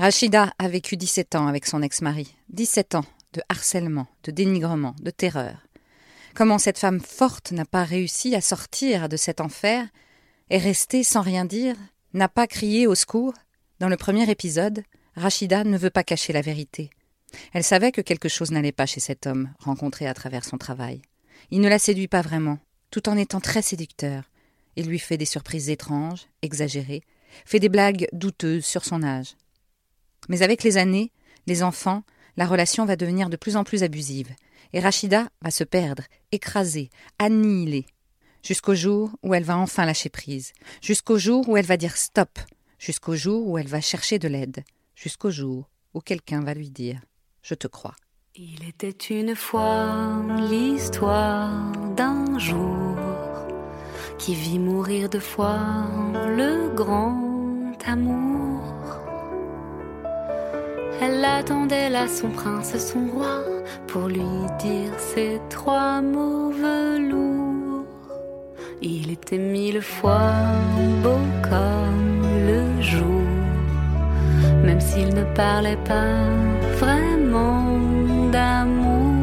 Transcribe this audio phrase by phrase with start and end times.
[0.00, 2.34] Rachida a vécu 17 ans avec son ex-mari.
[2.54, 3.04] 17 ans
[3.34, 5.66] de harcèlement, de dénigrement, de terreur.
[6.34, 9.86] Comment cette femme forte n'a pas réussi à sortir de cet enfer,
[10.48, 11.76] est restée sans rien dire,
[12.14, 13.34] n'a pas crié au secours?
[13.78, 14.84] Dans le premier épisode,
[15.16, 16.88] Rachida ne veut pas cacher la vérité.
[17.52, 21.02] Elle savait que quelque chose n'allait pas chez cet homme rencontré à travers son travail.
[21.50, 22.58] Il ne la séduit pas vraiment,
[22.90, 24.22] tout en étant très séducteur.
[24.76, 27.02] Il lui fait des surprises étranges, exagérées,
[27.44, 29.34] fait des blagues douteuses sur son âge.
[30.30, 31.10] Mais avec les années,
[31.48, 32.04] les enfants,
[32.36, 34.30] la relation va devenir de plus en plus abusive,
[34.72, 36.88] et Rachida va se perdre, écrasée,
[37.18, 37.84] annihilée,
[38.44, 42.38] jusqu'au jour où elle va enfin lâcher prise, jusqu'au jour où elle va dire stop,
[42.78, 44.62] jusqu'au jour où elle va chercher de l'aide,
[44.94, 47.00] jusqu'au jour où quelqu'un va lui dire
[47.42, 47.96] Je te crois.
[48.36, 52.94] Il était une fois l'histoire d'un jour
[54.16, 55.88] qui vit mourir deux fois
[56.28, 59.09] le grand amour.
[61.02, 63.42] Elle attendait là son prince, son roi,
[63.86, 64.20] pour lui
[64.58, 67.86] dire ces trois mots velours.
[68.82, 70.32] Il était mille fois
[71.02, 73.22] beau comme le jour,
[74.62, 76.16] même s'il ne parlait pas
[76.78, 77.78] vraiment
[78.30, 79.14] d'amour.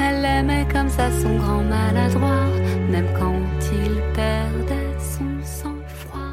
[0.00, 2.46] Elle aimait comme ça son grand maladroit,
[2.90, 3.34] même quand
[3.70, 6.32] il perdait son sang-froid.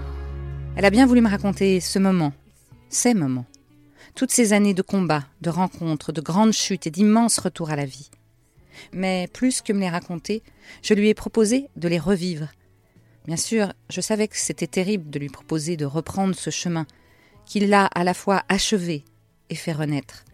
[0.78, 2.32] Elle a bien voulu me raconter ce moment,
[2.90, 3.46] ces moments,
[4.16, 7.86] toutes ces années de combats, de rencontres, de grandes chutes et d'immenses retours à la
[7.86, 8.10] vie.
[8.94, 10.42] Mais plus que me les raconter,
[10.82, 12.48] je lui ai proposé de les revivre.
[13.26, 16.88] Bien sûr, je savais que c'était terrible de lui proposer de reprendre ce chemin,
[17.46, 19.04] qu'il l'a à la fois achevé
[19.50, 20.26] et fait renaître.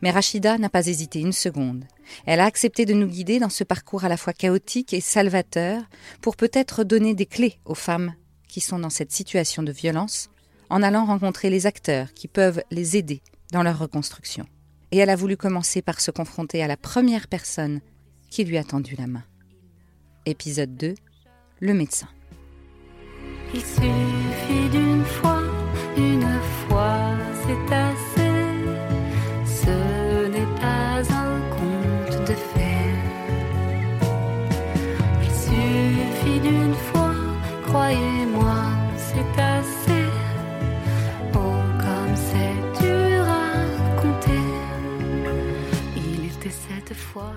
[0.00, 1.84] Mais Rachida n'a pas hésité une seconde.
[2.24, 5.82] Elle a accepté de nous guider dans ce parcours à la fois chaotique et salvateur
[6.20, 8.14] pour peut-être donner des clés aux femmes
[8.48, 10.30] qui sont dans cette situation de violence
[10.72, 13.20] en allant rencontrer les acteurs qui peuvent les aider
[13.52, 14.46] dans leur reconstruction.
[14.90, 17.80] Et elle a voulu commencer par se confronter à la première personne
[18.30, 19.22] qui lui a tendu la main.
[20.24, 20.94] Épisode 2
[21.60, 22.08] Le médecin.
[23.52, 25.42] Il suffit d'une fois,
[25.98, 27.70] une fois, c'est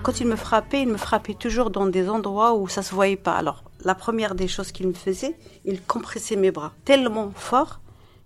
[0.02, 3.16] Quand il me frappait, il me frappait toujours dans des endroits où ça se voyait
[3.16, 3.36] pas.
[3.36, 7.80] Alors, la première des choses qu'il me faisait, il compressait mes bras tellement fort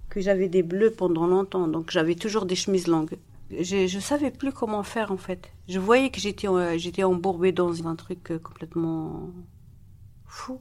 [0.09, 1.69] que j'avais des bleus pendant longtemps.
[1.69, 3.19] Donc, j'avais toujours des chemises longues.
[3.51, 5.51] Je, je savais plus comment faire en fait.
[5.69, 9.31] Je voyais que j'étais euh, j'étais embourbée dans un truc euh, complètement
[10.27, 10.61] fou.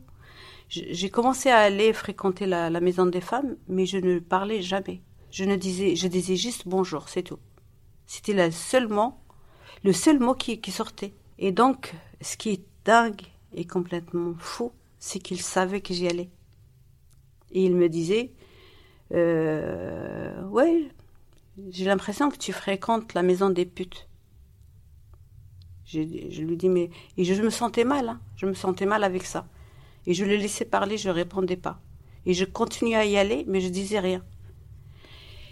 [0.70, 5.02] J'ai commencé à aller fréquenter la, la maison des femmes, mais je ne parlais jamais.
[5.32, 7.40] Je ne disais, je disais juste bonjour, c'est tout.
[8.06, 9.16] C'était le seul mot,
[9.84, 11.14] le seul mot qui, sortait.
[11.38, 13.22] Et donc, ce qui est dingue
[13.54, 16.30] et complètement fou, c'est qu'il savait que j'y allais.
[17.52, 18.32] Et il me disait,
[19.14, 20.90] euh, ouais,
[21.70, 24.08] j'ai l'impression que tu fréquentes la maison des putes.
[25.86, 26.02] Je
[26.44, 26.92] lui dis, mais.
[27.18, 28.20] Et je, me sentais mal, hein.
[28.36, 29.48] je me sentais mal avec ça.
[30.06, 31.82] Et je le laissais parler, je répondais pas.
[32.28, 34.24] Et je continuais à y aller, mais je disais rien.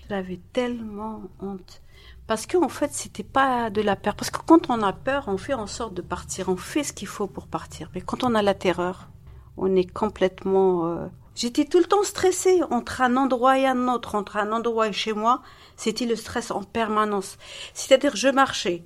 [0.10, 1.82] J'avais tellement honte.
[2.28, 4.16] Parce qu'en fait, c'était pas de la peur.
[4.16, 6.50] Parce que quand on a peur, on fait en sorte de partir.
[6.50, 7.90] On fait ce qu'il faut pour partir.
[7.96, 9.08] Mais quand on a la terreur,
[9.56, 10.88] on est complètement.
[10.88, 14.88] euh, J'étais tout le temps stressée entre un endroit et un autre, entre un endroit
[14.88, 15.42] et chez moi.
[15.76, 17.38] C'était le stress en permanence.
[17.76, 18.84] C'est-à-dire, je marchais,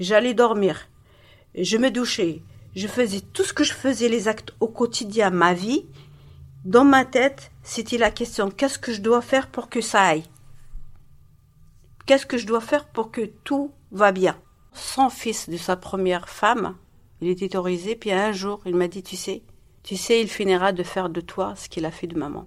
[0.00, 0.88] j'allais dormir,
[1.56, 2.42] je me douchais,
[2.74, 5.86] je faisais tout ce que je faisais, les actes au quotidien, ma vie.
[6.64, 10.24] Dans ma tête, c'était la question qu'est-ce que je dois faire pour que ça aille?
[12.06, 14.36] Qu'est-ce que je dois faire pour que tout va bien?
[14.74, 16.76] Son fils de sa première femme,
[17.22, 19.42] il était autorisé, puis un jour, il m'a dit, tu sais,
[19.82, 22.44] tu sais, il finira de faire de toi ce qu'il a fait de maman.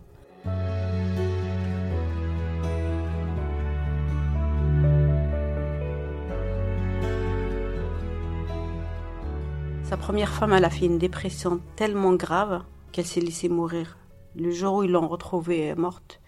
[9.85, 12.61] Sa première femme, elle a fait une dépression tellement grave
[12.91, 13.97] qu'elle s'est laissée mourir.
[14.35, 16.21] Le jour où ils l'ont retrouvée morte,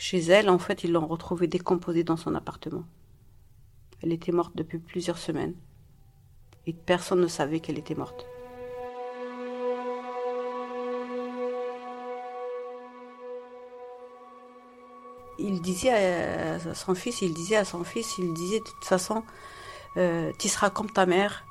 [0.00, 2.84] chez elle, en fait, ils l'ont retrouvée décomposée dans son appartement.
[4.02, 5.54] Elle était morte depuis plusieurs semaines.
[6.66, 8.24] Et personne ne savait qu'elle était morte.
[15.38, 19.22] Il disait à son fils, il disait à son fils, il disait de toute façon,
[19.98, 21.44] euh, tu seras comme ta mère.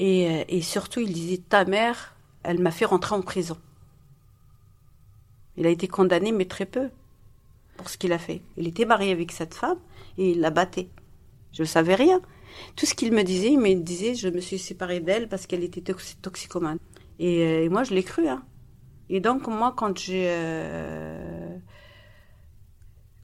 [0.00, 3.56] Euh, et surtout, il disait, ta mère, elle m'a fait rentrer en prison.
[5.56, 6.90] Il a été condamné, mais très peu.
[7.80, 8.42] Pour ce qu'il a fait.
[8.58, 9.78] Il était marié avec cette femme
[10.18, 10.90] et il la battait.
[11.52, 12.20] Je ne savais rien.
[12.76, 15.64] Tout ce qu'il me disait, il me disait je me suis séparée d'elle parce qu'elle
[15.64, 16.76] était toxicomane.
[17.18, 18.28] Et, euh, et, moi, je l'ai cru.
[18.28, 18.42] Hein.
[19.08, 21.56] Et donc, moi, quand j'ai euh,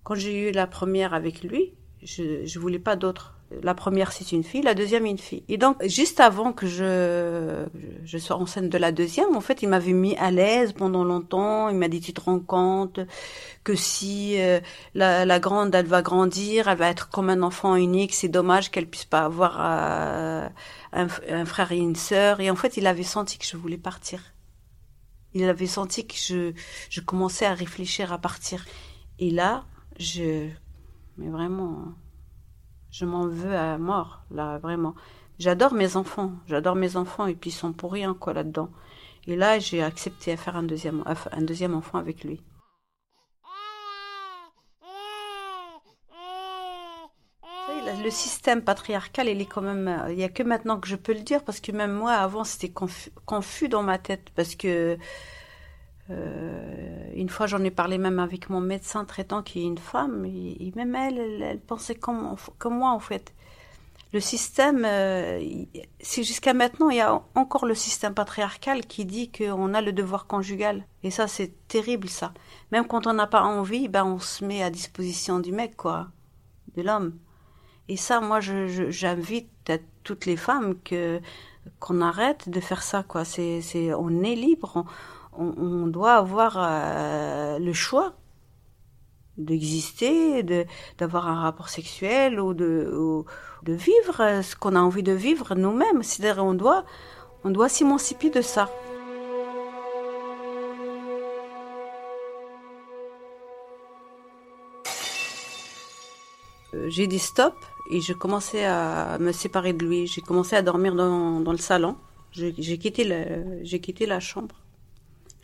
[0.05, 3.36] quand j'ai eu la première avec lui, je ne voulais pas d'autre.
[3.63, 5.45] La première, c'est une fille, la deuxième, une fille.
[5.49, 7.65] Et donc, juste avant que je,
[8.05, 11.69] je sois enceinte de la deuxième, en fait, il m'avait mis à l'aise pendant longtemps.
[11.69, 12.99] Il m'a dit, tu te rends compte
[13.63, 14.59] que si euh,
[14.95, 18.73] la, la, grande, elle va grandir, elle va être comme un enfant unique, c'est dommage
[18.73, 20.49] qu'elle puisse pas avoir euh,
[20.93, 22.41] un, un, frère et une sœur.
[22.41, 24.21] Et en fait, il avait senti que je voulais partir.
[25.35, 26.53] Il avait senti que je,
[26.91, 28.67] je commençais à réfléchir à partir.
[29.21, 29.65] Et là,
[30.01, 30.49] je...
[31.17, 31.95] Mais vraiment
[32.91, 34.95] je m'en veux à mort, là, vraiment.
[35.39, 38.71] J'adore mes enfants, j'adore mes enfants, et puis ils sont pour rien, quoi, là-dedans.
[39.27, 42.41] Et là, j'ai accepté à faire un deuxième, un deuxième enfant avec lui.
[48.03, 50.05] Le système patriarcal, il est quand même.
[50.11, 52.45] Il n'y a que maintenant que je peux le dire, parce que même moi, avant,
[52.45, 52.73] c'était
[53.25, 54.97] confus dans ma tête, parce que
[56.11, 60.25] euh, une fois, j'en ai parlé même avec mon médecin traitant qui est une femme,
[60.25, 62.37] et, même elle, elle, pensait comme,
[62.67, 63.33] moi en fait.
[64.13, 65.45] Le système, euh,
[66.01, 69.93] c'est jusqu'à maintenant, il y a encore le système patriarcal qui dit qu'on a le
[69.93, 70.87] devoir conjugal.
[71.03, 72.33] Et ça, c'est terrible, ça.
[72.71, 76.09] Même quand on n'a pas envie, ben, on se met à disposition du mec, quoi,
[76.77, 77.19] de l'homme.
[77.89, 80.77] Et ça, moi, j'invite à toutes les femmes
[81.81, 83.25] qu'on arrête de faire ça, quoi.
[83.25, 84.85] C'est, on est libre
[85.87, 88.15] doit avoir euh, le choix
[89.37, 90.43] d'exister,
[90.99, 93.25] d'avoir un rapport sexuel ou de,
[93.63, 96.03] de vivre ce qu'on a envie de vivre nous-mêmes.
[96.03, 96.85] C'est-à-dire on doit,
[97.45, 98.71] on doit s'émanciper de ça.
[106.75, 107.55] Euh, j'ai dit stop
[107.91, 110.07] et je commençais à me séparer de lui.
[110.07, 111.97] J'ai commencé à dormir dans, dans le salon.
[112.33, 113.05] J'ai quitté,
[113.63, 114.66] j'ai quitté la chambre.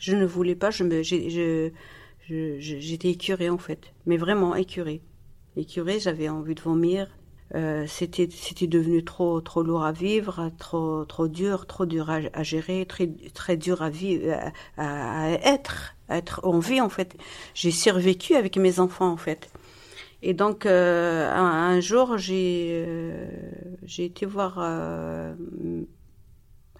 [0.05, 1.01] Je ne voulais pas, je me,
[2.59, 5.01] j'étais écurée en fait, mais vraiment écurée.
[5.55, 7.07] Écurée, j'avais envie de vomir.
[7.55, 12.43] Euh, c'était, c'était devenu trop, trop lourd à vivre, trop, trop dur, trop dur à,
[12.43, 14.35] gérer, très, très dur à vivre,
[14.77, 17.15] à, être, à être en vie en fait.
[17.53, 19.49] J'ai survécu avec mes enfants en fait.
[20.21, 23.25] Et donc euh, un, jour, j'ai, euh,
[23.83, 24.59] j'ai été voir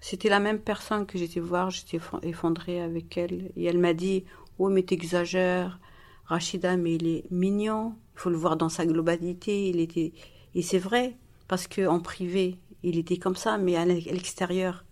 [0.06, 3.50] c'était la même personne que j'étais voir, j'étais effondrée avec elle.
[3.56, 4.26] Et elle m'a dit
[4.58, 5.80] Oh, mais t'exagères,
[6.26, 9.70] Rachida, mais il est mignon, il faut le voir dans sa globalité.
[9.70, 10.12] Il était...
[10.54, 11.16] Et c'est vrai,
[11.48, 14.84] parce qu'en privé, il était comme ça, mais à l'extérieur,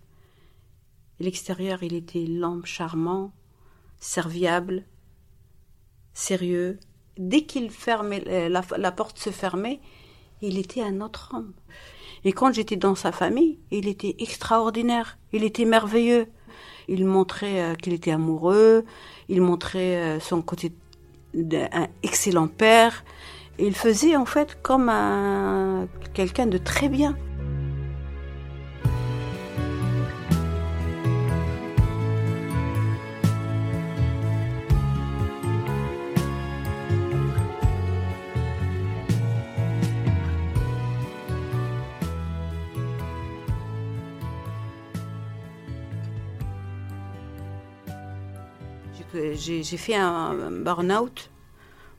[1.21, 3.35] l'extérieur, il était l'homme charmant,
[3.99, 4.87] serviable,
[6.15, 6.81] sérieux.
[7.19, 9.83] Dès qu'il fermait, euh, la, la porte se fermait,
[10.41, 11.53] il était un autre homme.
[12.25, 16.27] Et quand j'étais dans sa famille, il était extraordinaire, il était merveilleux.
[16.89, 18.85] Il montrait euh, qu'il était amoureux,
[19.29, 20.73] il montrait euh, son côté
[21.35, 23.05] d'un excellent père.
[23.59, 27.17] Il faisait en fait comme un, quelqu'un de très bien.
[49.35, 51.31] J'ai fait un burn-out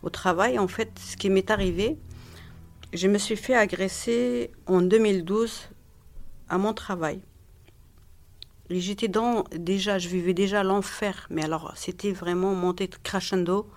[0.03, 0.59] au travail.
[0.59, 1.97] En fait, ce qui m'est arrivé,
[2.93, 5.69] je me suis fait agresser en 2012
[6.49, 7.21] à mon travail.
[8.69, 13.67] Et j'étais dans, déjà, je vivais déjà l'enfer, mais alors c'était vraiment monté crescendo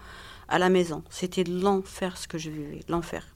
[0.48, 1.02] à la maison.
[1.10, 3.26] C'était l'enfer ce que je vivais, l'enfer.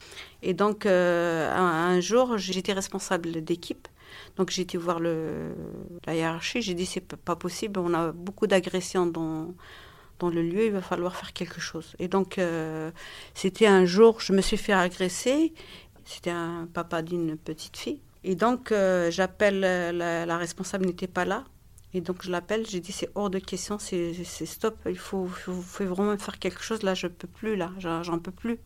[0.43, 3.87] Et donc, euh, un, jour, j'étais responsable d'équipe.
[4.37, 5.53] Donc, j'ai été voir le,
[6.05, 6.61] la hiérarchie.
[6.61, 9.53] J'ai dit, c'est pas possible, on a beaucoup d'agressions dans,
[10.21, 11.95] dans le lieu, il va falloir faire quelque chose.
[11.99, 12.91] Et donc, euh,
[13.33, 15.53] c'était un jour, je me suis fait agresser.
[16.05, 18.01] C'était un papa d'une petite fille.
[18.23, 21.43] Et donc, euh, j'appelle, euh, la, responsable n'était pas là.
[21.93, 24.13] Et donc, je l'appelle, j'ai dit, c'est hors de question, c'est
[24.45, 25.27] stop, il faut,
[25.79, 26.83] vraiment faire quelque chose.
[26.83, 28.59] Là, je peux plus, là, j'en peux plus.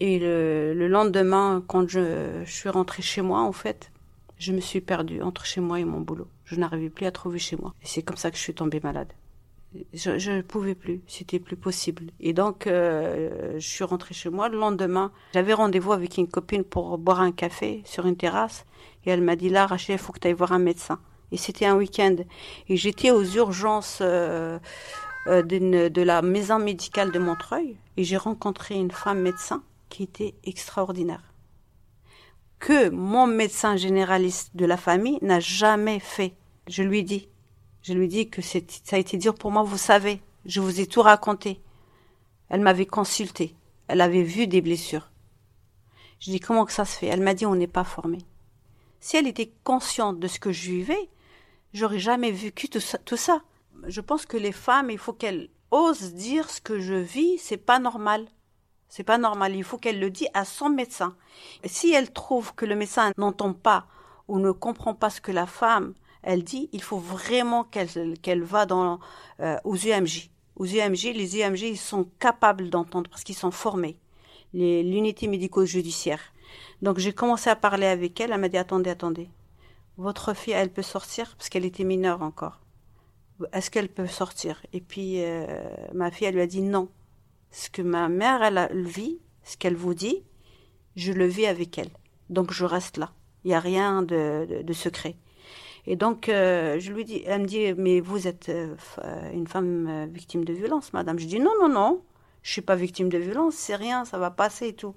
[0.00, 3.90] Et le, le lendemain, quand je, je, suis rentrée chez moi, en fait,
[4.38, 6.28] je me suis perdue entre chez moi et mon boulot.
[6.44, 7.74] Je n'arrivais plus à trouver chez moi.
[7.82, 9.12] Et c'est comme ça que je suis tombée malade
[9.92, 12.04] je ne pouvais plus, c'était plus possible.
[12.20, 14.48] Et donc, euh, je suis rentrée chez moi.
[14.48, 18.64] Le lendemain, j'avais rendez-vous avec une copine pour boire un café sur une terrasse.
[19.04, 20.98] Et elle m'a dit, là, Rachel, il faut que tu ailles voir un médecin.
[21.32, 22.16] Et c'était un week-end.
[22.68, 24.58] Et j'étais aux urgences euh,
[25.26, 30.34] euh, de la maison médicale de Montreuil et j'ai rencontré une femme médecin qui était
[30.44, 31.34] extraordinaire.
[32.58, 36.34] Que mon médecin généraliste de la famille n'a jamais fait.
[36.66, 37.28] Je lui dis.
[37.88, 38.58] Je lui dis que ça
[38.92, 40.20] a été dur pour moi, vous savez.
[40.44, 41.58] Je vous ai tout raconté.
[42.50, 43.54] Elle m'avait consulté.
[43.86, 45.10] Elle avait vu des blessures.
[46.20, 47.06] Je dis comment que ça se fait?
[47.06, 48.18] Elle m'a dit on n'est pas formé.
[49.00, 51.08] Si elle était consciente de ce que je vivais,
[51.72, 53.42] j'aurais jamais vécu tout ça.
[53.86, 57.56] Je pense que les femmes, il faut qu'elles osent dire ce que je vis, c'est
[57.56, 58.26] pas normal.
[58.90, 59.56] C'est pas normal.
[59.56, 61.16] Il faut qu'elle le dise à son médecin.
[61.64, 63.86] si elle trouve que le médecin n'entend pas
[64.26, 68.66] ou ne comprend pas ce que la femme elle dit, il faut vraiment qu'elle va
[68.66, 68.98] dans
[69.40, 70.30] euh, aux UMJ.
[70.56, 73.96] Aux UMJ, les UMJ ils sont capables d'entendre parce qu'ils sont formés.
[74.52, 76.20] L'unité médico-judiciaire.
[76.82, 78.32] Donc j'ai commencé à parler avec elle.
[78.32, 79.28] Elle m'a dit attendez, attendez.
[79.98, 82.60] Votre fille, elle peut sortir parce qu'elle était mineure encore.
[83.52, 84.64] Est-ce qu'elle peut sortir?
[84.72, 85.46] Et puis euh,
[85.92, 86.88] ma fille, elle lui a dit non.
[87.50, 90.22] Ce que ma mère, elle, a, vit, ce qu'elle vous dit,
[90.96, 91.90] je le vis avec elle.
[92.30, 93.12] Donc je reste là.
[93.44, 95.16] Il n'y a rien de, secret.
[95.86, 98.74] Et donc, euh, je lui dis, elle me dit, mais vous êtes euh,
[99.32, 101.18] une femme victime de violence, madame.
[101.18, 102.02] Je dis, non, non, non,
[102.42, 104.94] je suis pas victime de violence, c'est rien, ça va passer et tout.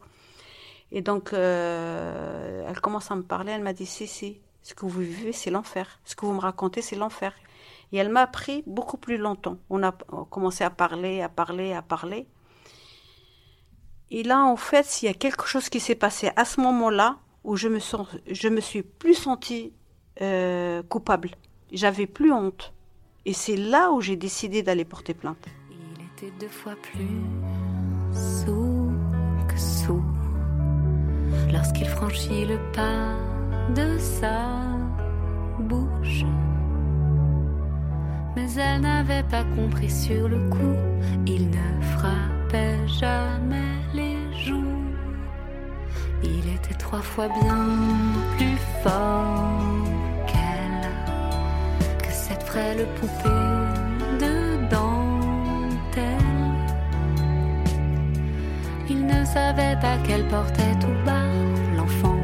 [0.91, 5.01] Et donc, elle commence à me parler, elle m'a dit, si, si, ce que vous
[5.01, 5.99] vivez, c'est l'enfer.
[6.03, 7.33] Ce que vous me racontez, c'est l'enfer.
[7.91, 9.57] Et elle m'a pris beaucoup plus longtemps.
[9.69, 9.91] On a
[10.29, 12.27] commencé à parler, à parler, à parler.
[14.11, 17.17] Et là, en fait, il y a quelque chose qui s'est passé à ce moment-là
[17.43, 19.73] où je me, sens, je me suis plus sentie
[20.21, 21.31] euh, coupable.
[21.71, 22.73] J'avais plus honte.
[23.25, 25.45] Et c'est là où j'ai décidé d'aller porter plainte.
[25.69, 27.21] Il était deux fois plus
[28.13, 28.91] sous
[29.47, 30.03] que sous
[31.51, 33.15] lorsqu'il franchit le pas
[33.75, 34.61] de sa
[35.59, 36.25] bouche.
[38.35, 40.75] Mais elle n'avait pas compris sur le coup,
[41.27, 44.63] il ne frappait jamais les joues.
[46.23, 47.67] Il était trois fois bien
[48.37, 49.70] plus fort
[52.51, 53.29] frêle poupée
[54.19, 54.35] de
[54.69, 56.03] dentelle.
[58.89, 61.31] Il ne savait pas qu'elle portait tout bas
[61.77, 62.17] l'enfant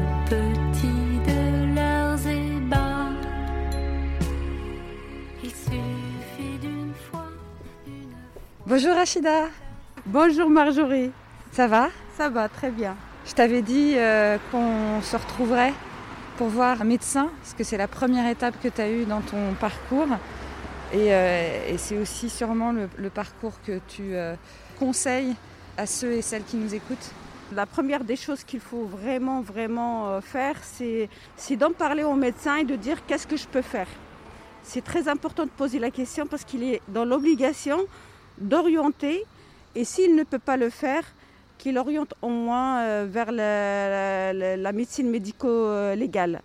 [8.66, 9.46] Bonjour Rachida.
[10.04, 11.10] Bonjour Marjorie.
[11.52, 11.88] Ça va?
[12.18, 12.94] Ça va, très bien.
[13.26, 15.72] Je t'avais dit euh, qu'on se retrouverait
[16.38, 19.54] pour voir médecin, parce que c'est la première étape que tu as eue dans ton
[19.58, 20.06] parcours.
[20.92, 24.36] Et, euh, c'est aussi sûrement le, parcours que tu euh,
[24.78, 25.34] conseilles
[25.76, 27.10] à ceux et celles qui nous écoutent.
[27.52, 32.64] La première des choses qu'il faut vraiment, vraiment faire, c'est d'en parler au médecin et
[32.64, 33.88] de dire qu'est-ce que je peux faire.
[34.62, 37.78] C'est très important de poser la question parce qu'il est dans l'obligation
[38.38, 39.24] d'orienter
[39.74, 41.02] et s'il ne peut pas le faire,
[41.58, 46.42] qu'il oriente au moins euh, vers la, médecine médico-légale.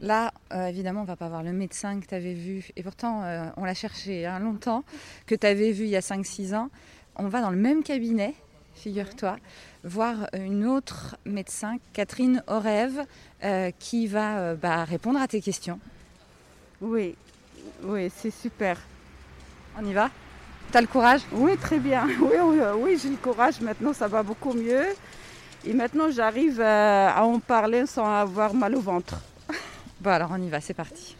[0.00, 3.22] Là, euh, évidemment, on va pas voir le médecin que tu avais vu, et pourtant
[3.22, 4.84] euh, on l'a cherché hein, longtemps,
[5.26, 6.70] que tu avais vu il y a 5-6 ans.
[7.16, 8.34] On va dans le même cabinet,
[8.74, 9.36] figure-toi,
[9.84, 13.06] voir une autre médecin, Catherine Orève,
[13.78, 15.80] qui va bah, répondre à tes questions.
[16.82, 17.14] Oui,
[17.84, 18.78] oui, c'est super.
[19.78, 20.10] On y va?
[20.72, 22.06] T'as le courage Oui, très bien.
[22.20, 23.60] Oui, oui, oui j'ai le courage.
[23.60, 24.86] Maintenant, ça va beaucoup mieux.
[25.64, 29.16] Et maintenant, j'arrive euh, à en parler sans avoir mal au ventre.
[30.00, 31.16] Bon, alors on y va, c'est parti.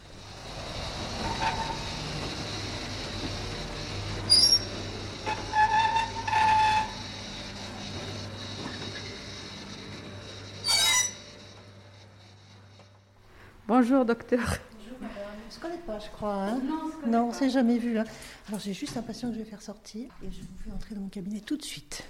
[13.67, 14.59] Bonjour, docteur.
[15.57, 16.35] Se connaît pas, je crois.
[16.35, 16.61] Hein
[17.07, 17.97] non, on ne s'est jamais vu.
[17.97, 18.03] Hein.
[18.47, 21.01] Alors j'ai juste l'impression que je vais faire sortir et je vous fais entrer dans
[21.01, 22.03] mon cabinet tout de suite.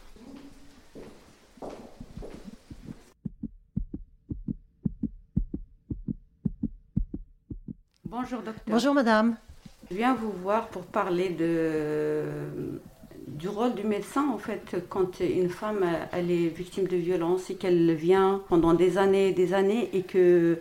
[8.04, 8.64] Bonjour docteur.
[8.68, 9.38] Bonjour madame.
[9.90, 12.82] Je viens vous voir pour parler de,
[13.28, 17.56] du rôle du médecin en fait quand une femme elle est victime de violence et
[17.56, 20.60] qu'elle vient pendant des années et des années et que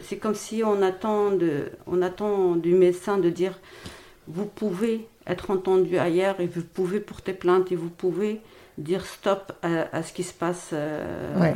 [0.00, 3.58] c'est comme si on attend, de, on attend du médecin de dire
[4.26, 8.40] vous pouvez être entendu ailleurs et vous pouvez porter plainte et vous pouvez
[8.76, 11.52] dire stop à, ce qui se passe euh,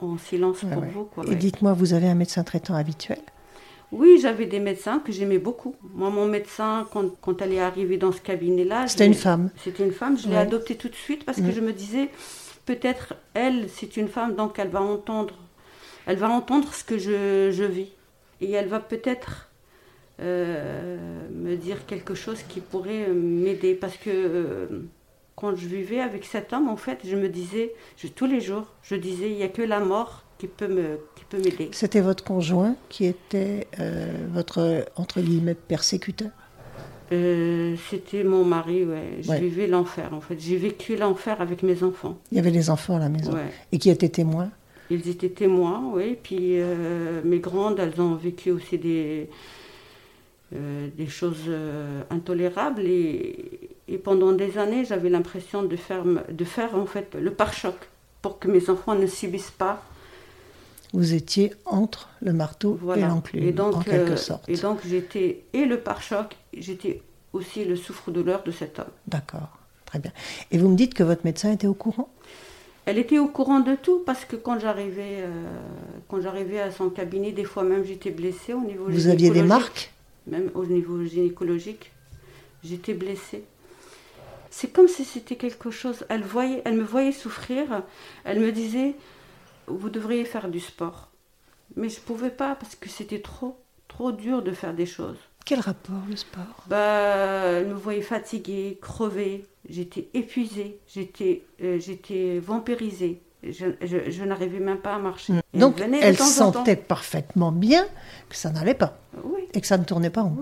[0.00, 1.08] en silence pour vous.
[1.30, 3.20] et dites-moi, vous avez un médecin traitant habituel?
[3.92, 5.76] Oui, j'avais des médecins que j'aimais beaucoup.
[5.94, 8.88] Moi, mon médecin, quand, elle est arrivée dans ce cabinet-là...
[8.88, 9.50] C'était une femme.
[9.62, 10.18] C'était une femme.
[10.18, 12.10] Je l'ai adoptée tout de suite parce que je me disais,
[12.66, 15.34] peut-être, elle, c'est une femme, donc elle va entendre
[16.06, 17.92] elle va entendre ce que je, vis.
[18.40, 19.48] Et elle va peut-être
[20.20, 23.74] euh, me dire quelque chose qui pourrait m'aider.
[23.74, 24.66] Parce que euh,
[25.36, 28.66] quand je vivais avec cet homme, en fait, je me disais, je, tous les jours,
[28.82, 31.70] je disais, il n'y a que la mort qui peut me qui peut m'aider.
[31.72, 36.30] C'était votre conjoint qui était euh, votre, entre guillemets, persécuteur?
[37.10, 39.18] C'était mon mari, ouais.
[39.20, 40.36] Je vivais l'enfer, en fait.
[40.40, 42.18] J'ai vécu l'enfer avec mes enfants.
[42.32, 43.32] Il y avait les enfants à la maison.
[43.70, 44.50] Et qui étaient témoins?
[44.90, 46.16] Ils étaient témoins, oui.
[46.22, 46.58] Puis
[47.24, 49.28] mes grandes, elles ont vécu aussi des
[50.54, 56.44] euh, des choses euh, intolérables et, et, pendant des années j'avais l'impression de faire, de
[56.44, 57.74] faire en fait le pare-choc
[58.22, 59.82] pour que mes enfants ne subissent pas.
[60.92, 64.48] Vous étiez entre le marteau et l'enclume, en quelque euh, sorte.
[64.48, 68.92] Et donc j'étais et le pare-choc, j'étais aussi le souffre-douleur de cet homme.
[69.08, 70.12] D'accord, très bien.
[70.52, 72.10] Et vous me dites que votre médecin était au courant?
[72.86, 75.24] Elle était au courant de tout parce que quand j'arrivais,
[76.08, 78.86] quand j'arrivais à son cabinet, des fois même j'étais blessée au niveau.
[78.88, 79.92] Vous aviez des marques?
[80.26, 81.92] Même au niveau gynécologique,
[82.62, 83.44] j'étais blessée.
[84.56, 86.04] C'est comme si c'était quelque chose.
[86.08, 87.82] Elle, voyait, elle me voyait souffrir.
[88.24, 88.94] Elle me disait
[89.66, 91.10] Vous devriez faire du sport.
[91.74, 95.18] Mais je ne pouvais pas parce que c'était trop, trop dur de faire des choses.
[95.44, 96.64] Quel rapport le sport?
[96.68, 99.44] Bah, Elle me voyait fatiguée, crevée.
[99.68, 100.78] J'étais épuisée.
[100.88, 103.20] J'étais, euh, j'étais vampirisée.
[103.42, 105.34] Je, n'arrivais même pas à marcher.
[105.52, 107.86] Donc, elle, sentait parfaitement bien
[108.30, 108.98] que ça n'allait pas.
[109.52, 110.36] Et que ça ne tournait pas en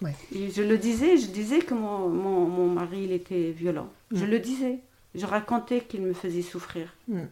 [0.00, 0.12] oui.
[0.52, 3.88] je le disais, je disais que mon, mon, mari, il était violent.
[4.12, 4.30] Je mm.
[4.30, 4.78] le disais.
[5.14, 6.94] Je racontais qu'il me faisait souffrir.
[7.08, 7.22] Mm.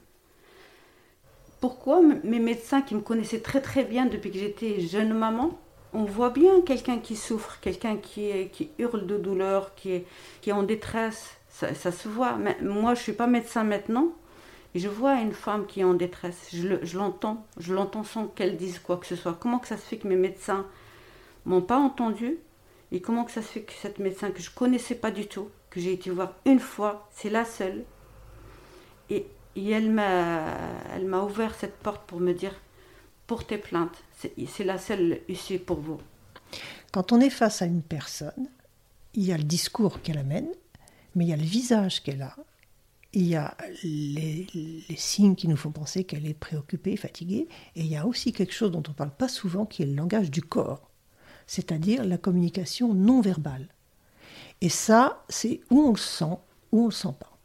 [1.61, 5.59] Pourquoi mes médecins qui me connaissaient très très bien depuis que j'étais jeune maman,
[5.97, 10.07] on voit bien quelqu'un qui souffre, quelqu'un qui, qui hurle de douleur, qui est,
[10.43, 11.39] qui est en détresse.
[11.49, 12.37] Ça, se voit.
[12.37, 14.13] Mais moi, je ne suis pas médecin maintenant
[14.79, 18.79] je vois une femme qui est en détresse, je l'entends, je l'entends sans qu'elle dise
[18.79, 19.35] quoi que ce soit.
[19.35, 20.67] Comment que ça se fait que mes médecins
[21.45, 22.39] m'ont pas entendu
[22.93, 25.49] Et comment que ça se fait que cette médecin que je connaissais pas du tout,
[25.71, 27.85] que j'ai été voir une fois, c'est la seule,
[29.11, 29.27] et,
[29.57, 30.45] m'a
[30.95, 32.53] elle m'a ouvert cette porte pour me dire
[33.27, 36.01] portez plainte, c'est la seule issue pour vous.
[36.93, 38.49] Quand on est face à une personne,
[39.15, 40.49] il y a le discours qu'elle amène,
[41.15, 42.37] mais il y a le visage qu'elle a,
[43.13, 44.47] il y a les,
[44.97, 48.53] signes qui nous font penser qu'elle est préoccupée, fatiguée, et il y a aussi quelque
[48.53, 50.91] chose dont on ne parle pas souvent qui est le langage du corps,
[51.47, 53.69] c'est-à-dire la communication non verbale.
[54.61, 56.37] Et ça, c'est où on le sent,
[56.73, 57.39] où on ne le sent pas.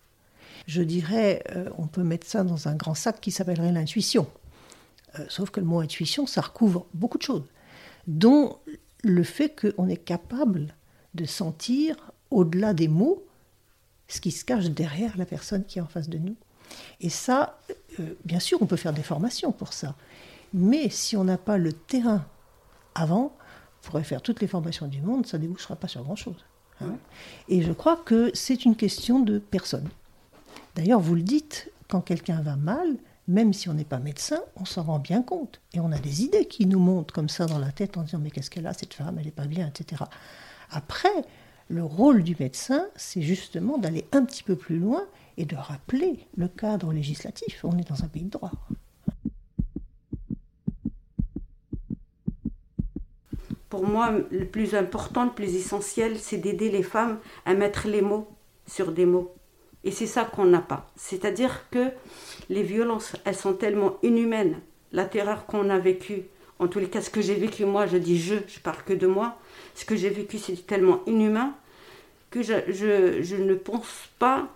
[0.68, 4.28] Je dirais, euh, on peut mettre ça dans un grand sac qui s'appellerait l'intuition.
[5.20, 7.44] Euh, sauf que le mot intuition, ça recouvre beaucoup de choses,
[8.08, 8.58] dont
[9.04, 10.76] le fait qu'on est capable
[11.16, 13.26] de sentir, au-delà des mots,
[14.08, 16.36] ce qui se cache derrière la personne qui est en face de nous.
[17.02, 17.60] Et ça,
[18.00, 19.96] euh, bien sûr, on peut faire des formations pour ça.
[20.54, 22.26] Mais si on n'a pas le terrain
[22.96, 26.46] avant, on pourrait faire toutes les formations du monde, ça ne débouchera pas sur grand-chose.
[26.82, 26.96] Hein.
[27.50, 29.90] Et je crois que c'est une question de personne.
[30.76, 32.98] D'ailleurs, vous le dites, quand quelqu'un va mal,
[33.32, 35.62] même si on n'est pas médecin, on s'en rend bien compte.
[35.74, 38.20] Et on a des idées qui nous montent comme ça dans la tête en disant
[38.20, 40.04] mais qu'est-ce qu'elle a, cette femme, elle n'est pas bien, etc.
[40.70, 41.10] Après,
[41.70, 45.04] le rôle du médecin, c'est justement d'aller un petit peu plus loin
[45.38, 47.62] et de rappeler le cadre législatif.
[47.64, 48.52] On est dans un pays de droit.
[53.70, 58.02] Pour moi, le plus important, le plus essentiel, c'est d'aider les femmes à mettre les
[58.02, 58.28] mots
[58.68, 59.34] sur des mots.
[59.84, 60.88] Et c'est ça qu'on n'a pas.
[60.96, 61.90] C'est-à-dire que
[62.50, 64.60] les violences, elles sont tellement inhumaines.
[64.92, 66.24] La terreur qu'on a vécue,
[66.60, 68.94] en tous les cas, ce que j'ai vécu moi, je dis je, je parle que
[68.94, 69.38] de moi.
[69.74, 71.56] Ce que j'ai vécu, c'est tellement inhumain
[72.30, 74.48] que je, ne pense pas.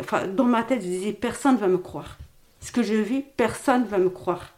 [0.00, 2.18] Enfin, dans ma tête, je disais personne ne va me croire.
[2.60, 4.54] Ce que je vis, personne ne va me croire.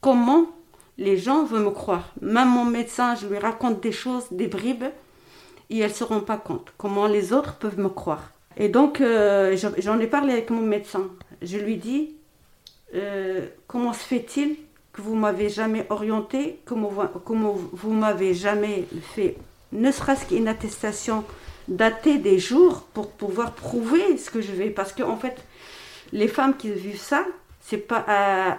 [0.00, 0.46] Comment
[0.98, 2.12] les gens veulent me croire?
[2.20, 4.84] Même mon médecin, je lui raconte des choses, des bribes,
[5.70, 6.72] et elles ne se rendent pas compte.
[6.76, 8.30] Comment les autres peuvent me croire?
[8.58, 11.08] Et donc, euh, j'en ai parlé avec mon médecin.
[11.42, 12.16] Je lui dis
[12.94, 14.56] euh, comment se fait-il
[14.92, 16.90] que vous m'avez jamais orienté, comment,
[17.24, 19.36] comment vous m'avez jamais fait,
[19.70, 21.24] ne serait-ce qu'une attestation
[21.68, 24.70] dater des jours pour pouvoir prouver ce que je vais?
[24.70, 25.36] Parce que, en fait,
[26.12, 27.24] les femmes qui vivent ça,
[27.60, 28.58] c'est pas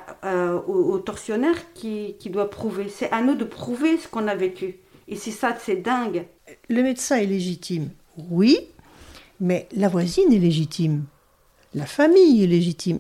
[0.68, 2.88] au, tortionnaire qui, qui doit prouver.
[2.88, 4.76] C'est à nous de prouver ce qu'on a vécu.
[5.10, 6.26] Et c'est ça, c'est dingue.
[6.70, 7.90] Le médecin est légitime,
[8.30, 8.60] oui,
[9.40, 11.06] mais la voisine est légitime.
[11.74, 13.00] La famille est légitime.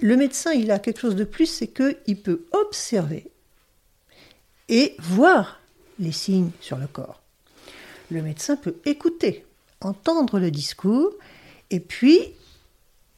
[0.00, 3.30] Le médecin, il a quelque chose de plus, c'est qu'il peut observer
[4.68, 5.60] et voir
[5.98, 7.22] les signes sur le corps.
[8.10, 9.44] Le médecin peut écouter
[9.80, 11.12] entendre le discours
[11.70, 12.20] et puis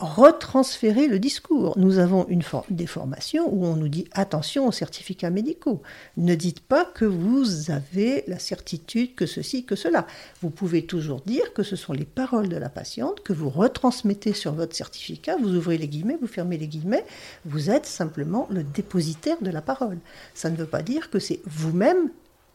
[0.00, 1.76] retransférer le discours.
[1.76, 5.82] Nous avons une des formations où on nous dit attention aux certificats médicaux.
[6.16, 10.06] Ne dites pas que vous avez la certitude que ceci, que cela.
[10.40, 14.34] Vous pouvez toujours dire que ce sont les paroles de la patiente que vous retransmettez
[14.34, 15.36] sur votre certificat.
[15.36, 17.04] Vous ouvrez les guillemets, vous fermez les guillemets.
[17.44, 19.98] Vous êtes simplement le dépositaire de la parole.
[20.32, 22.10] Ça ne veut pas dire que c'est vous-même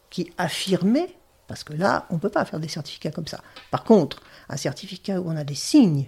[0.09, 1.07] qui affirmez,
[1.47, 3.41] parce que là, on ne peut pas faire des certificats comme ça.
[3.71, 6.07] Par contre, un certificat où on a des signes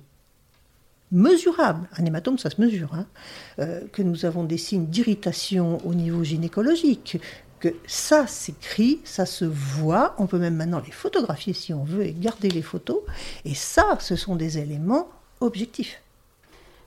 [1.11, 1.87] mesurable.
[1.97, 2.93] Un hématome, ça se mesure.
[2.93, 3.05] Hein.
[3.59, 7.19] Euh, que nous avons des signes d'irritation au niveau gynécologique,
[7.59, 10.15] que ça s'écrit, ça se voit.
[10.17, 12.99] On peut même maintenant les photographier si on veut et garder les photos.
[13.45, 15.09] Et ça, ce sont des éléments
[15.41, 16.01] objectifs.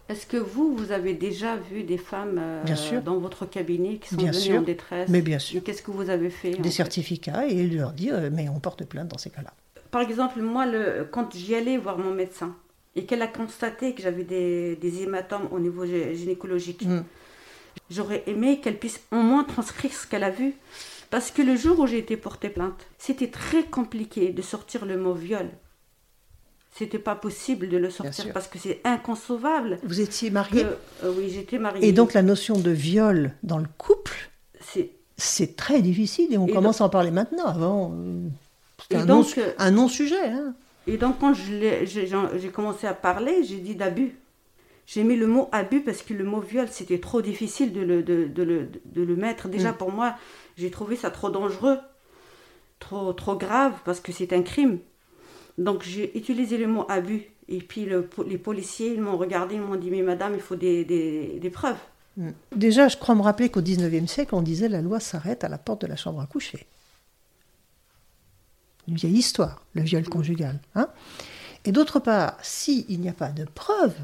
[0.09, 4.17] Est-ce que vous, vous avez déjà vu des femmes euh, dans votre cabinet qui sont
[4.17, 5.63] venues en détresse Mais bien sûr.
[5.63, 9.09] Qu'est-ce que vous avez fait Des certificats et leur dire, euh, mais on porte plainte
[9.09, 9.53] dans ces cas-là.
[9.91, 12.55] Par exemple, moi, le, quand j'y allais voir mon médecin,
[12.97, 16.85] et qu'elle a constaté que j'avais des, hématomes au niveau gynécologique.
[16.85, 17.05] Mm.
[17.91, 20.55] J'aurais aimé qu'elle puisse au moins transcrire ce qu'elle a vu.
[21.11, 24.99] Parce que le jour où j'ai été portée plainte, c'était très compliqué de sortir le
[24.99, 25.49] mot viol.
[26.75, 29.79] C'était pas possible de le sortir parce que c'est inconcevable.
[29.83, 30.65] Vous étiez mariée
[31.03, 31.89] euh, Oui, j'étais mariée.
[31.89, 34.31] Et donc la notion de viol dans le couple,
[35.17, 37.47] c'est très difficile et on commence à en parler maintenant.
[37.47, 38.29] Avant, euh,
[38.83, 40.29] c'était euh, un non-sujet.
[40.29, 40.55] Hein.
[40.89, 44.17] Et donc, quand j'ai commencé à parler, j'ai dit d'abus.
[44.87, 48.03] J'ai mis le mot abus parce que le mot viol, c'était trop difficile de le,
[48.03, 49.49] de, le, de le, mettre.
[49.49, 49.77] Déjà, mm.
[49.77, 50.15] pour moi,
[50.57, 51.77] j'ai trouvé ça trop dangereux,
[52.79, 54.79] trop, trop grave, parce que c'est un crime.
[55.59, 57.25] Donc, j'ai utilisé le mot abus.
[57.51, 57.87] Et puis,
[58.27, 61.51] les policiers, ils m'ont regardé, ils m'ont dit, mais madame, il faut des, des, des
[61.51, 61.77] preuves.
[62.17, 62.31] Mm.
[62.57, 65.59] Déjà, je crois me rappeler qu'au 19e siècle, on disait la loi s'arrête à la
[65.59, 66.67] porte de la chambre à coucher
[68.89, 70.59] une vieille histoire, le viol conjugal.
[70.75, 70.89] Hein
[71.65, 73.99] et d'autre part, s'il n'y a pas de preuves,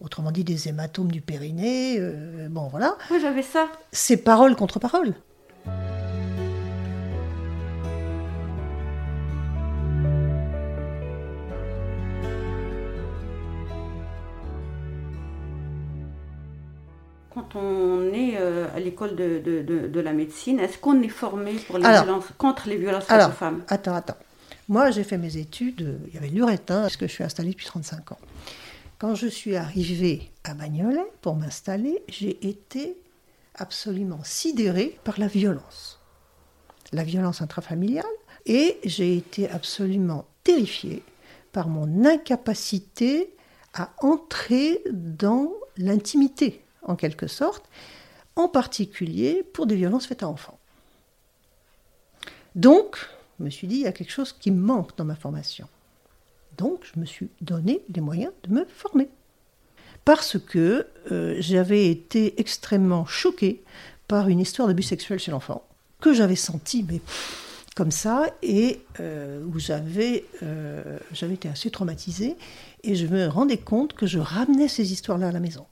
[0.00, 2.96] autrement dit des hématomes du périnée, euh, bon voilà.
[3.10, 3.68] Oui, j'avais ça.
[3.92, 5.14] C'est parole contre parole.
[17.54, 21.52] Quand on est euh, à l'école de, de, de, la médecine, est-ce qu'on est formé
[21.54, 23.62] pour les violences, contre les violences faites aux femmes?
[23.68, 24.16] Attends, attends.
[24.68, 27.50] Moi, j'ai fait mes études, euh, il y avait l'urétin, parce que je suis installée
[27.50, 28.18] depuis 35 ans.
[28.98, 32.96] Quand je suis arrivée à Bagnolet pour m'installer, j'ai été
[33.54, 36.00] absolument sidérée par la violence.
[36.92, 38.04] La violence intrafamiliale,
[38.46, 41.02] et j'ai été absolument terrifiée
[41.52, 43.34] par mon incapacité
[43.74, 47.68] à entrer dans l'intimité en quelque sorte,
[48.36, 50.58] en particulier pour des violences faites à enfants.
[52.54, 52.96] Donc,
[53.38, 55.68] je me suis dit, il y a quelque chose qui manque dans ma formation.
[56.56, 59.08] Donc, je me suis donné les moyens de me former.
[60.04, 63.62] Parce que euh, j'avais été extrêmement choquée
[64.06, 65.66] par une histoire d'abus sexuel chez l'enfant,
[66.00, 67.00] que j'avais senti, mais
[67.74, 72.36] comme ça, et euh, où euh, j'avais été assez traumatisée,
[72.84, 75.66] et je me rendais compte que je ramenais ces histoires-là à la maison.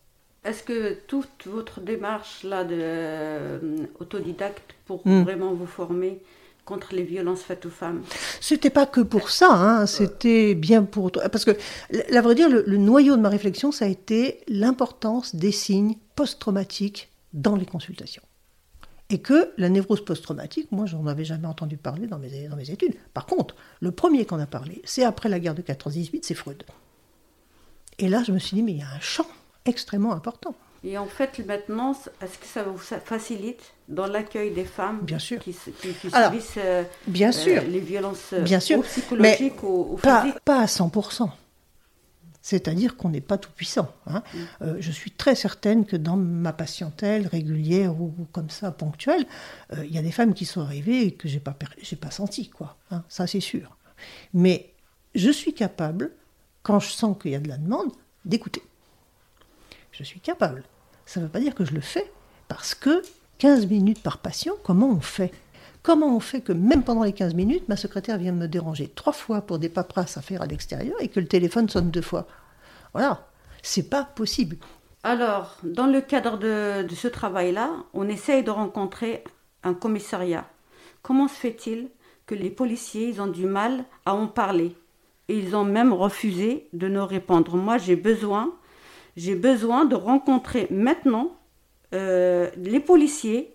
[0.44, 3.59] Est-ce que toute votre démarche là de euh,
[4.00, 5.22] autodidacte pour hmm.
[5.22, 6.20] vraiment vous former
[6.64, 8.02] contre les violences faites aux femmes?
[8.40, 11.57] C'était pas que pour ça, hein, c'était bien pour parce que
[12.11, 17.11] la vrai dire le, noyau de ma réflexion ça a été l'importance des signes post-traumatiques
[17.33, 18.22] dans les consultations.
[19.11, 22.70] Et que la névrose post-traumatique, moi, j'en avais jamais entendu parler dans mes, dans mes
[22.70, 22.94] études.
[23.12, 26.62] Par contre, le premier qu'on a parlé, c'est après la guerre de 14-18, c'est Freud.
[27.98, 29.26] Et là, je me suis dit, mais il y a un champ
[29.64, 30.55] extrêmement important.
[30.85, 35.38] Et en fait, maintenant, est-ce que ça vous facilite dans l'accueil des femmes bien sûr.
[35.40, 37.62] qui, subissent euh, bien euh, sûr.
[37.62, 38.83] les violences bien sûr.
[38.83, 41.31] psychologiques ou, pas, pas, à 100%.
[42.44, 43.94] C'est-à-dire qu'on n'est pas tout puissant.
[44.09, 44.25] Hein.
[44.35, 44.38] Mm.
[44.62, 49.25] Euh, je suis très certaine que dans ma patientèle régulière ou, comme ça ponctuelle,
[49.77, 52.48] il y a des femmes qui sont arrivées et que j'ai pas j'ai pas senti
[52.48, 52.77] quoi.
[52.90, 53.05] Hein.
[53.09, 53.77] ça c'est sûr.
[54.35, 54.72] Mais
[55.14, 56.11] je suis capable,
[56.64, 57.92] quand je sens qu'il y a de la demande,
[58.25, 58.62] d'écouter
[59.92, 60.64] je suis capable.
[61.07, 62.11] Ça ne veut pas dire que je le fais,
[62.48, 63.02] parce que
[63.38, 65.33] 15 minutes par patient, comment on fait?
[65.83, 69.12] Comment on fait que même pendant les 15 minutes, ma secrétaire vient me déranger trois
[69.12, 72.26] fois pour des paperasses à faire à l'extérieur et que le téléphone sonne deux fois?
[72.92, 73.26] Voilà,
[73.62, 74.57] c'est pas possible.
[75.02, 79.24] Alors, dans le cadre de, ce travail-là, on essaye de rencontrer
[79.64, 80.46] un commissariat.
[81.02, 81.88] Comment se fait-il
[82.26, 84.76] que les policiers ils ont du mal à en parler?
[85.28, 88.52] Et ils ont même refusé de nous répondre Moi, j'ai besoin
[89.16, 91.37] j'ai besoin de rencontrer maintenant
[91.94, 93.55] euh, les policiers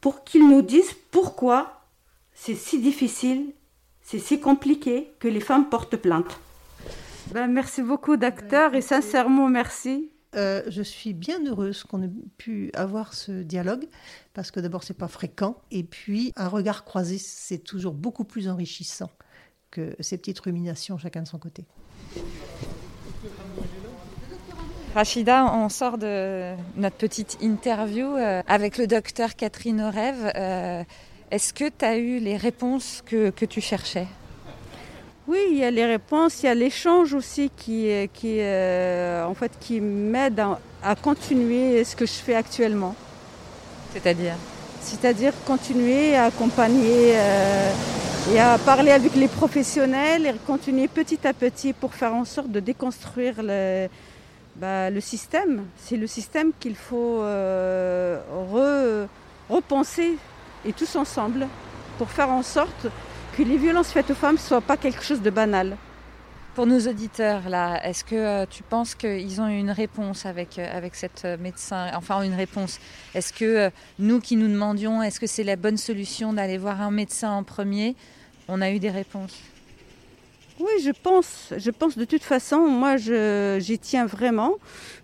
[0.00, 1.82] pour qu'ils nous disent pourquoi
[2.32, 3.52] c'est si difficile,
[4.00, 6.38] c'est si compliqué que les femmes portent plainte.
[7.32, 10.10] Ben, merci beaucoup, docteur, et sincèrement, merci.
[10.34, 13.86] Euh, je suis bien heureuse qu'on ait pu avoir ce dialogue
[14.34, 18.46] parce que d'abord c'est pas fréquent et puis un regard croisé c'est toujours beaucoup plus
[18.46, 19.10] enrichissant
[19.70, 21.64] que ces petites ruminations chacun de son côté.
[24.94, 30.32] Rachida, on sort de notre petite interview euh, avec le docteur Catherine Orève.
[30.34, 30.82] Euh,
[31.30, 34.06] Est-ce que tu as eu les réponses que, que tu cherchais?
[35.28, 39.34] Oui, il y a les réponses, il y a l'échange aussi qui, qui, euh, en
[39.34, 42.94] fait, qui m'aide à, à continuer ce que je fais actuellement.
[43.92, 44.34] C'est-à-dire?
[44.80, 47.72] C'est-à-dire continuer à accompagner euh,
[48.32, 52.50] et à parler avec les professionnels et continuer petit à petit pour faire en sorte
[52.50, 53.88] de déconstruire le,
[54.58, 55.64] bah, le système.
[55.76, 58.18] C'est le système qu'il faut euh,
[58.52, 59.06] re-
[59.48, 60.16] repenser
[60.64, 61.46] et tous ensemble
[61.96, 62.86] pour faire en sorte
[63.36, 65.76] que les violences faites aux femmes ne soient pas quelque chose de banal.
[66.54, 70.58] Pour nos auditeurs, là, est-ce que euh, tu penses qu'ils ont eu une réponse avec,
[70.58, 72.80] euh, avec cette médecin Enfin, une réponse?
[73.14, 76.90] Est-ce que nous qui nous demandions, est-ce que c'est la bonne solution d'aller voir un
[76.90, 77.94] médecin en premier
[78.48, 79.38] On a eu des réponses?
[80.60, 81.52] Oui, je pense.
[81.56, 84.54] Je pense de toute façon, moi, j'y tiens vraiment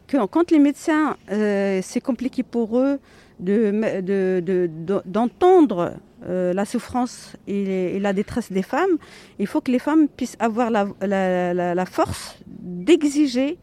[0.06, 2.98] que quand les médecins, euh, c'est compliqué pour eux
[3.40, 4.70] de me- de- de-
[5.04, 5.94] d'entendre
[6.26, 8.96] euh, la souffrance et, la détresse des femmes,
[9.38, 13.58] il faut que les femmes puissent avoir la, force d'exiger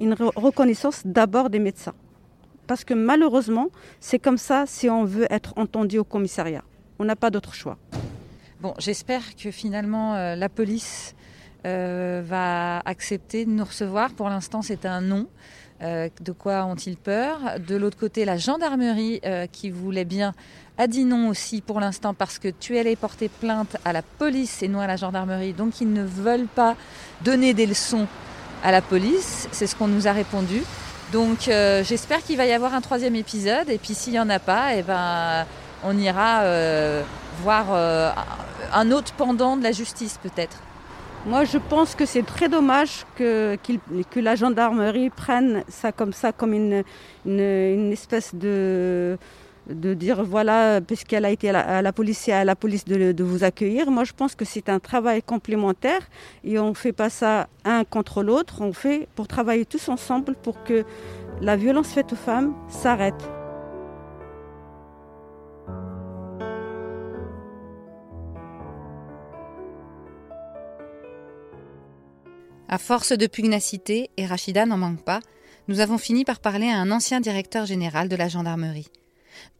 [0.00, 1.94] une re- reconnaissance d'abord des médecins.
[2.66, 3.68] Parce que malheureusement,
[4.00, 6.62] c'est comme ça si on veut être entendu au commissariat.
[6.98, 7.78] On n'a pas d'autre choix.
[8.60, 11.14] Bon, j'espère que finalement euh, la police
[11.64, 14.10] euh, va accepter de nous recevoir.
[14.10, 15.28] Pour l'instant, c'est un non.
[15.82, 17.38] Euh, de quoi ont-ils peur?
[17.64, 20.34] De l'autre côté, la gendarmerie euh, qui voulait bien
[20.76, 24.62] a dit non aussi pour l'instant parce que tu allais porter plainte à la police
[24.62, 25.52] et non à la gendarmerie.
[25.52, 26.74] Donc ils ne veulent pas
[27.20, 28.08] donner des leçons
[28.64, 29.48] à la police.
[29.52, 30.62] C'est ce qu'on nous a répondu.
[31.12, 33.68] Donc j'espère qu'il va y avoir un troisième épisode.
[33.68, 35.46] Et puis s'il n'y en a pas, eh ben,
[35.84, 36.42] on ira
[37.42, 37.72] voir
[38.72, 40.58] un autre pendant de la justice peut-être.
[41.24, 43.56] Moi, je pense que c'est très dommage que,
[44.10, 46.82] que la gendarmerie prenne ça comme ça, comme une,
[47.24, 49.16] une, espèce de,
[49.70, 53.24] de dire voilà, puisqu'elle a été à la, police, c'est à la police de, de
[53.24, 53.88] vous accueillir.
[53.88, 56.00] Moi, je pense que c'est un travail complémentaire
[56.42, 60.34] et on ne fait pas ça un contre l'autre, on fait pour travailler tous ensemble
[60.42, 60.84] pour que
[61.40, 63.41] la violence faite aux femmes s'arrête.
[72.72, 75.20] À force de pugnacité, et Rachida n'en manque pas,
[75.68, 78.88] nous avons fini par parler à un ancien directeur général de la gendarmerie.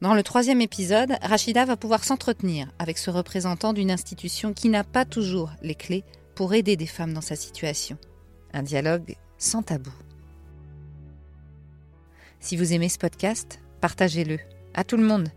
[0.01, 4.83] Dans le troisième épisode, Rachida va pouvoir s'entretenir avec ce représentant d'une institution qui n'a
[4.83, 7.98] pas toujours les clés pour aider des femmes dans sa situation.
[8.55, 9.92] Un dialogue sans tabou.
[12.40, 14.38] Si vous aimez ce podcast, partagez-le
[14.72, 15.29] à tout le monde.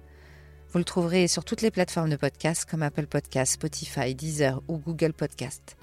[0.69, 4.77] Vous le trouverez sur toutes les plateformes de podcast comme Apple Podcast, Spotify, Deezer ou
[4.77, 5.75] Google Podcast.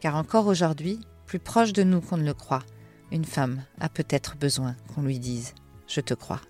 [0.00, 1.00] Car encore aujourd'hui,
[1.32, 2.62] plus proche de nous qu'on ne le croit,
[3.10, 5.48] une femme a peut-être besoin qu'on lui dise⁇
[5.86, 6.42] Je te crois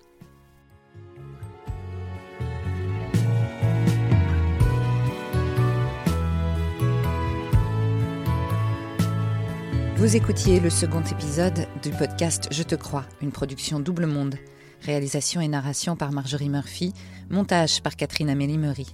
[9.95, 14.35] ⁇Vous écoutiez le second épisode du podcast Je te crois, une production double monde.
[14.85, 16.93] Réalisation et narration par Marjorie Murphy,
[17.29, 18.93] montage par Catherine Amélie Meury.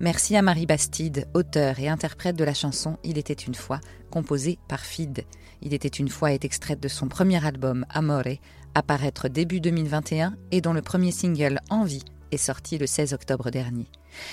[0.00, 4.58] Merci à Marie Bastide, auteure et interprète de la chanson Il était une fois, composée
[4.66, 5.24] par Fid.
[5.60, 8.38] Il était une fois est extraite de son premier album Amore,
[8.74, 13.88] apparaître début 2021 et dont le premier single Envie est sorti le 16 octobre dernier.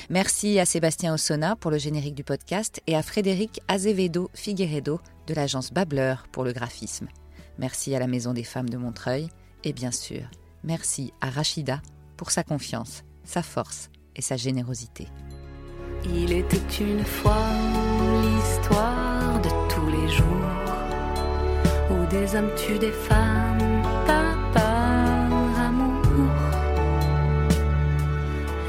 [0.09, 5.33] Merci à Sébastien Ossona pour le générique du podcast et à Frédéric Azevedo Figueredo de
[5.33, 7.07] l'agence Bableur pour le graphisme.
[7.57, 9.27] Merci à la Maison des Femmes de Montreuil
[9.63, 10.23] et bien sûr,
[10.63, 11.81] merci à Rachida
[12.17, 15.07] pour sa confiance, sa force et sa générosité.
[16.05, 17.47] Il était une fois
[18.21, 20.27] l'histoire de tous les jours
[21.91, 24.33] où des hommes tuent des femmes par
[25.65, 26.31] amour.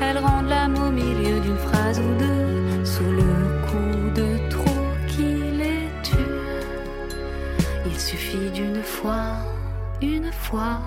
[0.01, 5.35] Elles rendent l'âme au milieu d'une phrase ou deux sous le coup de trop qui
[5.61, 6.15] les tue.
[7.87, 9.37] Il suffit d'une fois,
[10.01, 10.79] une fois,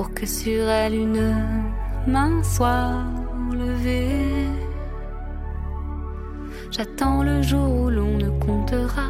[0.00, 1.34] pour que sur elle une
[2.06, 3.04] main soit
[3.52, 4.46] levée.
[6.70, 9.08] J'attends le jour où l'on ne comptera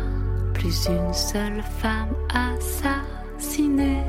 [0.53, 4.03] plus une seule femme assassinée.